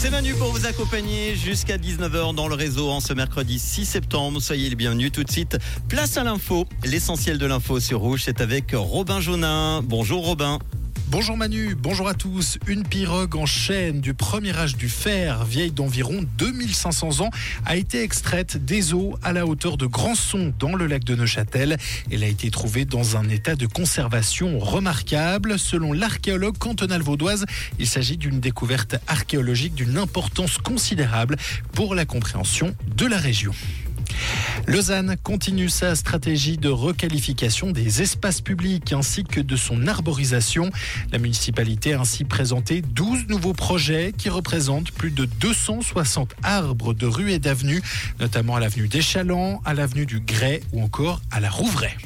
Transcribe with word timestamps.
C'est 0.00 0.10
Manu 0.10 0.32
pour 0.34 0.52
vous 0.52 0.64
accompagner 0.64 1.34
jusqu'à 1.34 1.76
19h 1.76 2.32
dans 2.32 2.46
le 2.46 2.54
réseau 2.54 2.88
en 2.88 3.00
ce 3.00 3.12
mercredi 3.12 3.58
6 3.58 3.84
septembre. 3.84 4.40
Soyez 4.40 4.70
les 4.70 4.76
bienvenus 4.76 5.10
tout 5.10 5.24
de 5.24 5.30
suite. 5.30 5.58
Place 5.88 6.16
à 6.16 6.22
l'info. 6.22 6.66
L'essentiel 6.84 7.36
de 7.36 7.46
l'info 7.46 7.80
sur 7.80 7.98
Rouge, 7.98 8.22
c'est 8.24 8.40
avec 8.40 8.70
Robin 8.74 9.20
Jaunin. 9.20 9.82
Bonjour 9.82 10.24
Robin. 10.24 10.60
Bonjour 11.10 11.38
Manu, 11.38 11.74
bonjour 11.74 12.06
à 12.06 12.12
tous. 12.12 12.58
Une 12.66 12.82
pirogue 12.82 13.34
en 13.34 13.46
chêne 13.46 14.02
du 14.02 14.12
premier 14.12 14.54
âge 14.54 14.76
du 14.76 14.90
fer, 14.90 15.42
vieille 15.46 15.70
d'environ 15.70 16.22
2500 16.36 17.20
ans, 17.24 17.30
a 17.64 17.76
été 17.76 18.02
extraite 18.02 18.62
des 18.62 18.92
eaux 18.92 19.16
à 19.22 19.32
la 19.32 19.46
hauteur 19.46 19.78
de 19.78 19.86
Grandson 19.86 20.52
dans 20.58 20.74
le 20.74 20.86
lac 20.86 21.04
de 21.04 21.14
Neuchâtel. 21.14 21.78
Elle 22.12 22.24
a 22.24 22.26
été 22.26 22.50
trouvée 22.50 22.84
dans 22.84 23.16
un 23.16 23.26
état 23.30 23.56
de 23.56 23.64
conservation 23.64 24.58
remarquable. 24.58 25.58
Selon 25.58 25.94
l'archéologue 25.94 26.58
cantonal 26.58 27.00
vaudoise, 27.00 27.46
il 27.78 27.86
s'agit 27.86 28.18
d'une 28.18 28.38
découverte 28.38 28.96
archéologique 29.06 29.74
d'une 29.74 29.96
importance 29.96 30.58
considérable 30.58 31.36
pour 31.72 31.94
la 31.94 32.04
compréhension 32.04 32.76
de 32.96 33.06
la 33.06 33.16
région. 33.16 33.54
Lausanne 34.66 35.16
continue 35.22 35.68
sa 35.68 35.94
stratégie 35.94 36.58
de 36.58 36.68
requalification 36.68 37.70
des 37.70 38.02
espaces 38.02 38.40
publics 38.40 38.92
ainsi 38.92 39.24
que 39.24 39.40
de 39.40 39.56
son 39.56 39.86
arborisation. 39.86 40.70
La 41.12 41.18
municipalité 41.18 41.94
a 41.94 42.00
ainsi 42.00 42.24
présenté 42.24 42.82
12 42.82 43.28
nouveaux 43.28 43.54
projets 43.54 44.12
qui 44.16 44.28
représentent 44.28 44.90
plus 44.90 45.10
de 45.10 45.24
260 45.24 46.34
arbres 46.42 46.94
de 46.94 47.06
rues 47.06 47.32
et 47.32 47.38
d'avenues, 47.38 47.82
notamment 48.20 48.56
à 48.56 48.60
l'avenue 48.60 48.88
des 48.88 49.02
Chalands, 49.02 49.62
à 49.64 49.74
l'avenue 49.74 50.06
du 50.06 50.20
Grès 50.20 50.60
ou 50.72 50.82
encore 50.82 51.20
à 51.30 51.40
la 51.40 51.50
Rouvray. 51.50 51.96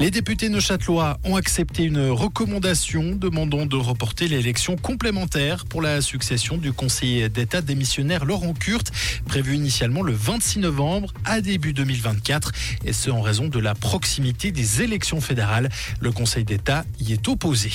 Les 0.00 0.12
députés 0.12 0.48
neuchâtelois 0.48 1.18
ont 1.24 1.34
accepté 1.34 1.82
une 1.82 2.10
recommandation 2.10 3.16
demandant 3.16 3.66
de 3.66 3.74
reporter 3.74 4.28
l'élection 4.28 4.76
complémentaire 4.76 5.64
pour 5.64 5.82
la 5.82 6.00
succession 6.00 6.56
du 6.56 6.72
conseiller 6.72 7.28
d'État 7.28 7.62
démissionnaire 7.62 8.24
Laurent 8.24 8.54
Kurt, 8.54 8.92
prévu 9.26 9.56
initialement 9.56 10.02
le 10.02 10.12
26 10.12 10.60
novembre 10.60 11.12
à 11.24 11.40
début 11.40 11.72
2024, 11.72 12.52
et 12.84 12.92
ce 12.92 13.10
en 13.10 13.20
raison 13.20 13.48
de 13.48 13.58
la 13.58 13.74
proximité 13.74 14.52
des 14.52 14.82
élections 14.82 15.20
fédérales. 15.20 15.68
Le 16.00 16.12
Conseil 16.12 16.44
d'État 16.44 16.84
y 17.00 17.12
est 17.12 17.26
opposé. 17.26 17.72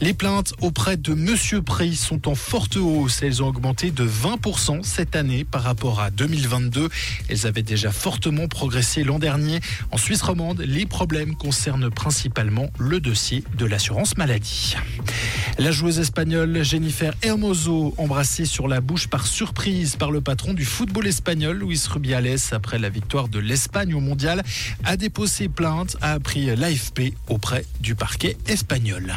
Les 0.00 0.14
plaintes 0.14 0.54
auprès 0.60 0.96
de 0.96 1.14
Monsieur 1.14 1.62
Prix 1.62 1.96
sont 1.96 2.28
en 2.28 2.34
forte 2.34 2.76
hausse. 2.76 3.22
Elles 3.22 3.42
ont 3.42 3.48
augmenté 3.48 3.90
de 3.90 4.06
20% 4.06 4.82
cette 4.82 5.16
année 5.16 5.44
par 5.44 5.62
rapport 5.62 6.00
à 6.00 6.10
2022. 6.10 6.88
Elles 7.28 7.46
avaient 7.46 7.62
déjà 7.62 7.92
fortement 7.92 8.48
progressé 8.48 9.04
l'an 9.04 9.18
dernier. 9.18 9.60
En 9.90 9.96
Suisse 9.96 10.22
romande, 10.22 10.60
les 10.60 10.86
problèmes 10.86 11.34
concernent 11.34 11.90
principalement 11.90 12.68
le 12.78 13.00
dossier 13.00 13.44
de 13.56 13.66
l'assurance 13.66 14.16
maladie. 14.16 14.76
La 15.58 15.70
joueuse 15.70 16.00
espagnole 16.00 16.62
Jennifer 16.64 17.14
Hermoso, 17.22 17.94
embrassée 17.96 18.44
sur 18.44 18.66
la 18.66 18.80
bouche 18.80 19.06
par 19.06 19.26
surprise 19.26 19.96
par 19.96 20.10
le 20.10 20.20
patron 20.20 20.52
du 20.52 20.64
football 20.64 21.06
espagnol, 21.06 21.58
Luis 21.58 21.80
Rubiales, 21.88 22.36
après 22.52 22.78
la 22.78 22.88
victoire 22.88 23.28
de 23.28 23.38
l'Espagne 23.38 23.94
au 23.94 24.00
mondial, 24.00 24.42
a 24.84 24.96
déposé 24.96 25.48
plainte, 25.48 25.96
a 26.00 26.12
appris 26.12 26.46
l'AFP 26.56 27.14
auprès 27.28 27.64
du 27.80 27.94
parquet 27.94 28.36
espagnol. 28.46 29.14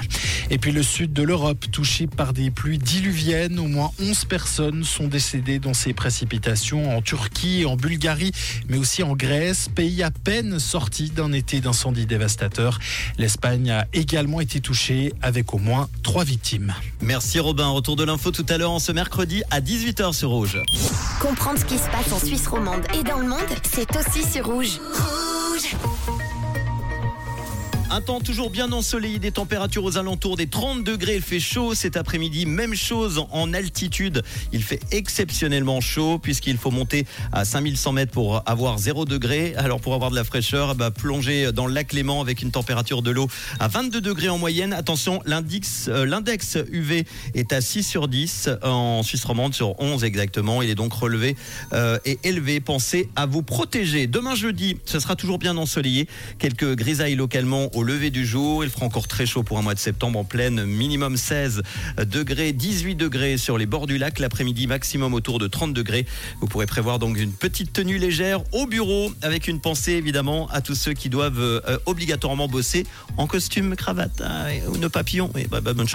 Puis 0.58 0.72
le 0.72 0.84
sud 0.84 1.14
de 1.14 1.24
l'Europe, 1.24 1.66
touché 1.72 2.08
par 2.08 2.34
des 2.34 2.52
pluies 2.52 2.78
diluviennes, 2.78 3.60
au 3.60 3.68
moins 3.68 3.92
11 4.02 4.26
personnes 4.26 4.84
sont 4.84 5.08
décédées 5.08 5.60
dans 5.60 5.74
ces 5.74 5.94
précipitations 5.94 6.96
en 6.96 7.02
Turquie, 7.02 7.66
en 7.66 7.76
Bulgarie, 7.76 8.32
mais 8.70 8.78
aussi 8.78 9.04
en 9.04 9.16
Grèce, 9.16 9.70
pays 9.74 10.04
à 10.04 10.12
peine 10.12 10.60
sorti 10.60 11.10
d'un 11.10 11.34
été 11.34 11.60
d'incendie 11.60 12.06
dévastateur. 12.06 12.80
L'Espagne 13.18 13.72
a 13.72 13.88
également 13.94 14.42
été 14.42 14.62
touchée 14.62 15.14
avec 15.22 15.54
au 15.54 15.58
moins 15.58 15.90
trois 16.04 16.24
victimes. 16.24 16.74
Merci 17.02 17.40
Robin. 17.40 17.68
Retour 17.68 17.96
de 17.96 18.04
l'info 18.04 18.32
tout 18.32 18.46
à 18.50 18.58
l'heure 18.58 18.72
en 18.72 18.80
ce 18.80 18.92
mercredi 18.92 19.44
à 19.52 19.60
18h 19.60 20.14
sur 20.14 20.30
Rouge. 20.30 20.62
Comprendre 21.20 21.60
ce 21.60 21.66
qui 21.66 21.78
se 21.78 21.90
passe 21.90 22.12
en 22.12 22.20
Suisse 22.20 22.48
romande 22.48 22.86
et 22.98 23.04
dans 23.04 23.18
le 23.20 23.28
monde, 23.28 23.40
c'est 23.64 23.96
aussi 23.98 24.24
sur 24.24 24.46
Rouge. 24.46 24.80
Rouge 24.94 25.97
un 27.90 28.02
temps 28.02 28.20
toujours 28.20 28.50
bien 28.50 28.72
ensoleillé, 28.72 29.18
des 29.20 29.32
températures 29.32 29.84
aux 29.84 29.98
alentours 29.98 30.36
des 30.36 30.48
30 30.48 30.84
degrés. 30.84 31.16
Il 31.16 31.22
fait 31.22 31.40
chaud 31.40 31.74
cet 31.74 31.96
après-midi. 31.96 32.46
Même 32.46 32.76
chose 32.76 33.24
en 33.32 33.54
altitude. 33.54 34.24
Il 34.52 34.62
fait 34.62 34.80
exceptionnellement 34.92 35.80
chaud 35.80 36.20
puisqu'il 36.20 36.58
faut 36.58 36.72
monter 36.72 37.06
à 37.32 37.46
5100 37.46 37.92
mètres 37.94 38.12
pour 38.12 38.44
avoir 38.46 38.78
0 38.78 39.06
degré. 39.06 39.54
Alors 39.56 39.80
pour 39.80 39.94
avoir 39.94 40.12
de 40.12 40.16
la 40.16 40.24
fraîcheur, 40.24 40.76
bah, 40.76 40.92
plonger 40.92 41.52
dans 41.52 41.66
le 41.66 41.74
lac 41.74 41.94
Léman 41.94 42.22
avec 42.22 42.42
une 42.42 42.52
température 42.52 43.02
de 43.02 43.12
l'eau 43.12 43.28
à 43.60 43.68
22 43.68 44.02
degrés 44.02 44.30
en 44.30 44.38
moyenne. 44.38 44.74
Attention, 44.74 45.22
l'index, 45.26 45.86
euh, 45.88 46.06
l'index 46.06 46.58
UV 46.72 47.06
est 47.36 47.54
à 47.54 47.62
6 47.62 47.84
sur 47.84 48.08
10 48.08 48.50
en 48.64 49.02
Suisse 49.04 49.24
romande 49.24 49.54
sur 49.54 49.80
11 49.80 50.04
exactement. 50.04 50.62
Il 50.62 50.70
est 50.70 50.76
donc 50.76 50.94
relevé 50.94 51.36
euh, 51.74 52.00
et 52.06 52.20
élevé. 52.24 52.60
Pensez 52.60 53.10
à 53.16 53.26
vous 53.26 53.44
protéger. 53.44 54.08
Demain 54.08 54.36
jeudi, 54.36 54.78
ce 54.86 55.00
sera 55.00 55.16
toujours 55.16 55.40
bien 55.40 55.56
ensoleillé. 55.58 56.08
Quelques 56.38 56.76
grisailles 56.76 57.16
localement 57.16 57.70
au 57.78 57.84
lever 57.84 58.10
du 58.10 58.26
jour. 58.26 58.64
Il 58.64 58.70
fera 58.70 58.86
encore 58.86 59.08
très 59.08 59.26
chaud 59.26 59.44
pour 59.44 59.58
un 59.58 59.62
mois 59.62 59.76
de 59.76 59.80
septembre 59.80 60.18
en 60.20 60.24
pleine, 60.24 60.66
minimum 60.66 61.16
16 61.16 61.62
degrés, 62.06 62.52
18 62.52 62.96
degrés 62.96 63.38
sur 63.38 63.58
les 63.58 63.68
bords 63.68 63.86
du 63.86 63.98
lac. 63.98 64.20
L'après-midi, 64.20 64.66
maximum 64.66 65.14
autour 65.14 65.38
de 65.38 65.48
30 65.48 65.74
degrés. 65.74 66.06
Vous 66.42 66.48
pourrez 66.48 66.66
prévoir 66.66 66.98
donc 66.98 67.20
une 67.20 67.32
petite 67.32 67.74
tenue 67.74 68.00
légère 68.00 68.42
au 68.52 68.66
bureau 68.66 69.12
avec 69.22 69.48
une 69.48 69.62
pensée 69.62 69.94
évidemment 69.94 70.48
à 70.50 70.62
tous 70.62 70.76
ceux 70.76 70.94
qui 70.94 71.10
doivent 71.10 71.40
euh, 71.40 71.78
obligatoirement 71.86 72.48
bosser 72.48 72.86
en 73.18 73.28
costume, 73.28 73.76
cravate 73.76 74.22
hein, 74.22 74.48
ou 74.70 74.78
nos 74.78 74.90
papillons. 74.90 75.30
Et 75.38 75.46
bah, 75.46 75.62
bah, 75.62 75.74
bonne 75.74 75.78
chance. 75.78 75.86